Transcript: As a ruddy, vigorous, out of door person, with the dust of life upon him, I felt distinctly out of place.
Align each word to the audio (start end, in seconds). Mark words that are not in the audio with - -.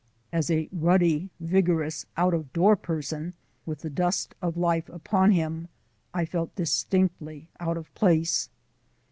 As 0.33 0.49
a 0.49 0.67
ruddy, 0.71 1.29
vigorous, 1.39 2.07
out 2.17 2.33
of 2.33 2.51
door 2.53 2.75
person, 2.75 3.35
with 3.67 3.81
the 3.81 3.89
dust 3.91 4.33
of 4.41 4.57
life 4.57 4.89
upon 4.89 5.29
him, 5.29 5.67
I 6.11 6.25
felt 6.25 6.55
distinctly 6.55 7.49
out 7.59 7.77
of 7.77 7.93
place. 7.93 8.49